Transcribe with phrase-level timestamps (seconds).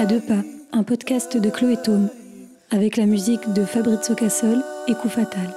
[0.00, 2.08] À deux pas, un podcast de Chloé Tome,
[2.70, 5.52] avec la musique de Fabrizio Cassol et Coup Fatal.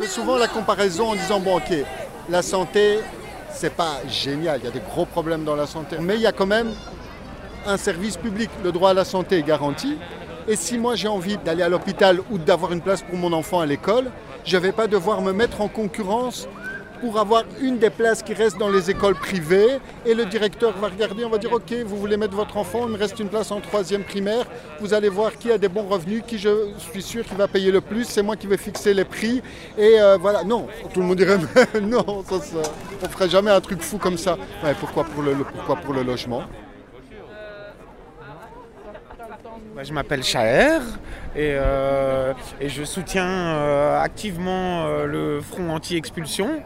[0.00, 1.72] Je souvent la comparaison en disant bon ok,
[2.28, 2.98] la santé,
[3.50, 6.26] c'est pas génial, il y a des gros problèmes dans la santé, mais il y
[6.26, 6.74] a quand même
[7.66, 8.50] un service public.
[8.62, 9.96] Le droit à la santé est garanti.
[10.48, 13.60] Et si moi j'ai envie d'aller à l'hôpital ou d'avoir une place pour mon enfant
[13.60, 14.10] à l'école,
[14.44, 16.48] je ne vais pas devoir me mettre en concurrence
[17.02, 19.78] pour avoir une des places qui reste dans les écoles privées.
[20.04, 22.92] Et le directeur va regarder, on va dire ok, vous voulez mettre votre enfant, il
[22.94, 24.46] me reste une place en troisième primaire.
[24.80, 27.70] Vous allez voir qui a des bons revenus, qui je suis sûr qui va payer
[27.70, 28.04] le plus.
[28.04, 29.42] C'est moi qui vais fixer les prix.
[29.76, 31.38] Et euh, voilà, non, tout le monde dirait
[31.82, 34.36] non, on ferait jamais un truc fou comme ça.
[34.80, 36.42] Pourquoi pour le- pourquoi pour le logement?
[39.84, 40.80] Je m'appelle Chaher
[41.36, 42.32] et, euh,
[42.64, 46.62] je soutiens euh, activement euh, le front anti-expulsion.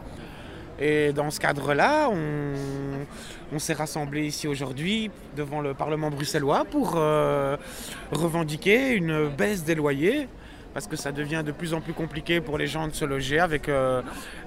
[0.79, 6.93] Et dans ce cadre-là, on, s'est rassemblés ici aujourd'hui devant le Parlement bruxellois pour
[8.11, 10.27] revendiquer une baisse des loyers
[10.73, 13.39] parce que ça devient de plus en plus compliqué pour les gens de se loger
[13.39, 13.69] avec,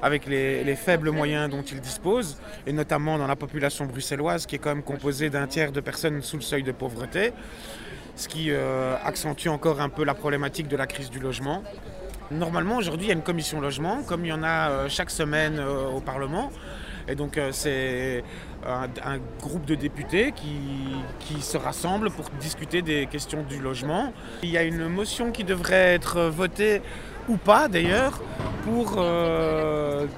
[0.02, 4.58] avec les faibles moyens dont ils disposent, et notamment dans la population bruxelloise qui est
[4.58, 7.32] quand même composée d'un tiers de personnes sous le seuil de pauvreté
[8.16, 11.62] ce qui euh, accentue encore un peu la problématique de la crise du logement.
[12.30, 15.10] Normalement, aujourd'hui, il y a une commission logement, comme il y en a euh, chaque
[15.10, 16.50] semaine euh, au Parlement.
[17.08, 18.24] Et donc, c'est
[18.66, 24.12] un, groupe de députés qui, se rassemblent pour discuter des questions du logement.
[24.42, 26.82] Il y a une motion qui devrait être votée,
[27.28, 28.20] ou pas d'ailleurs,
[28.64, 28.96] pour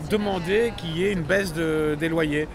[0.08, 2.48] demander qu'il y ait une baisse de- des loyers.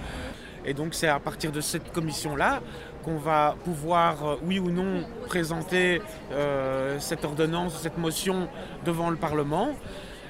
[0.65, 2.61] Et donc c'est à partir de cette commission-là
[3.03, 8.47] qu'on va pouvoir, euh, oui ou non, présenter euh, cette ordonnance, cette motion
[8.85, 9.69] devant le Parlement.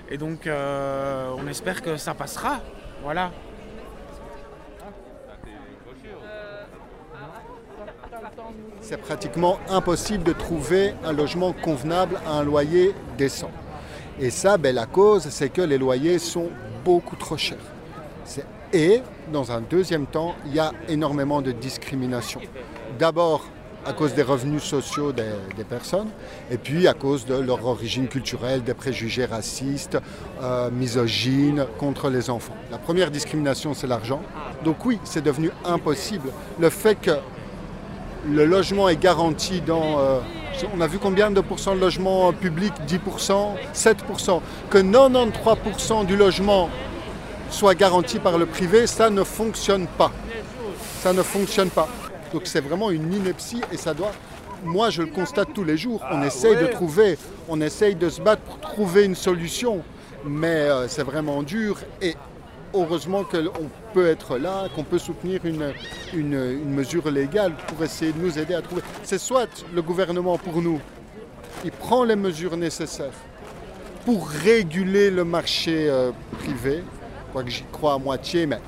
[0.10, 2.60] Et donc euh, on espère que ça passera.
[3.04, 3.32] Voilà.
[8.82, 13.52] C'est pratiquement impossible de trouver un logement convenable à un loyer décent.
[14.20, 16.50] Et ça, ben, la cause, c'est que les loyers sont
[16.84, 17.58] beaucoup trop chers.
[18.26, 19.02] C'est- Et,
[19.32, 22.42] dans un deuxième temps, il y a énormément de discrimination.
[22.98, 23.46] D'abord,
[23.86, 26.10] à cause des revenus sociaux des, personnes,
[26.50, 30.00] et puis à cause de leur origine culturelle, des préjugés racistes,
[30.42, 32.56] euh, misogynes contre les enfants.
[32.72, 34.22] La première discrimination, c'est l'argent.
[34.64, 36.30] Donc oui, c'est devenu impossible.
[36.60, 37.12] Le fait que
[38.28, 40.00] le logement est garanti dans...
[40.00, 40.20] euh,
[40.76, 42.74] on a vu combien de pourcents de logements publics?
[42.88, 44.42] 10%, 7%.
[44.70, 46.70] Que 93% du logement
[47.54, 50.12] soit garanti par le privé, ça ne fonctionne pas.
[51.02, 51.88] Ça ne fonctionne pas.
[52.34, 54.12] Donc c'est vraiment une ineptie et ça doit...
[54.66, 56.02] Moi, je le constate tous les jours.
[56.10, 57.18] On essaye de trouver,
[57.50, 59.84] on essaye de se battre pour trouver une solution.
[60.26, 62.16] Mais euh, c'est vraiment dur et
[62.74, 65.74] heureusement qu'on peut être là, qu'on peut soutenir une,
[66.14, 68.82] une, une mesure légale pour essayer de nous aider à trouver.
[69.04, 70.80] C'est soit le gouvernement pour nous,
[71.66, 73.20] il prend les mesures nécessaires
[74.06, 76.84] pour réguler le marché euh, privé,
[77.34, 78.60] quoique j'y crois à moitié, mais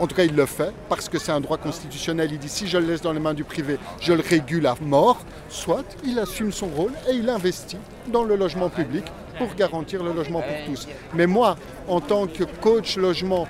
[0.00, 2.30] en tout cas il le fait, parce que c'est un droit constitutionnel.
[2.32, 4.74] Il dit si je le laisse dans les mains du privé, je le régule à
[4.80, 5.18] mort,
[5.48, 7.78] soit il assume son rôle et il investit
[8.08, 9.04] dans le logement public
[9.38, 10.88] pour garantir le logement pour tous.
[11.14, 11.56] Mais moi,
[11.88, 13.46] en tant que coach logement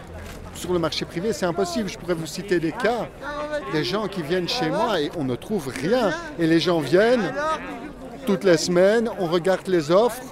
[0.54, 1.88] sur le marché privé, c'est impossible.
[1.88, 3.08] Je pourrais vous citer des cas,
[3.72, 6.12] des gens qui viennent chez moi et on ne trouve rien.
[6.38, 7.32] Et les gens viennent
[8.26, 10.22] toutes les semaines, on regarde les offres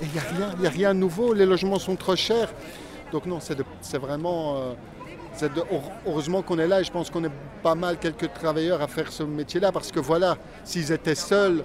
[0.00, 1.34] et il n'y a rien, il n'y a rien de nouveau.
[1.34, 2.52] Les logements sont trop chers.
[3.14, 4.56] Donc non, c'est vraiment...
[4.56, 5.48] euh,
[6.04, 7.30] heureusement qu'on est là et je pense qu'on est
[7.62, 11.62] pas mal quelques travailleurs à faire ce métier-là parce que voilà, s'ils étaient seuls,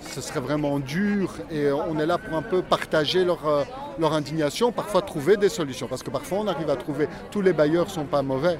[0.00, 3.64] ce serait vraiment dur et on est là pour un peu partager leur, euh,
[4.12, 7.90] indignation, parfois trouver des solutions parce que parfois on arrive à trouver, tous les bailleurs
[7.90, 8.56] sont pas mauvais,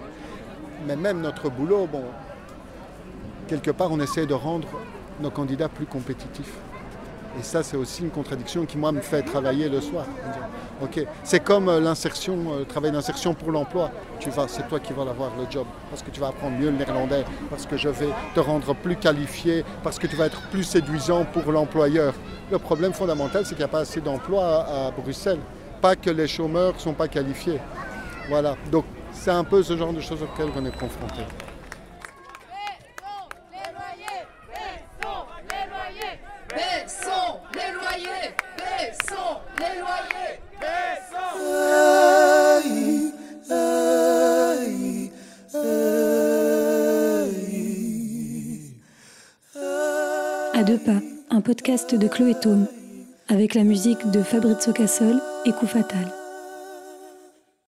[0.85, 2.03] mais même notre boulot, bon,
[3.47, 4.67] quelque part on essaie de rendre
[5.21, 6.55] nos candidats plus compétitifs.
[7.39, 10.07] Et ça, c'est aussi une contradiction qui, moi, me fait travailler le soir.
[11.23, 13.91] C'est comme euh, l'insertion, euh, le travail d'insertion pour l'emploi.
[14.21, 16.71] Tu vas, c'est toi qui vas l'avoir le job, parce que tu vas apprendre mieux
[16.71, 20.41] le néerlandais, parce que je vais te rendre plus qualifié, parce que tu vas être
[20.51, 22.15] plus séduisant pour l'employeur.
[22.51, 25.41] Le problème fondamental, c'est qu'il n'y a pas assez d'emplois à, à Bruxelles.
[25.81, 27.61] Pas que les chômeurs ne sont pas qualifiés.
[28.29, 28.57] Voilà.
[28.71, 31.23] Donc, c'est un peu ce genre de choses auxquelles on est confronté.
[50.57, 52.67] À deux pas, un podcast de Chloé Tome,
[53.29, 56.11] avec la musique de Fabrizio Cassol et Coup Fatal.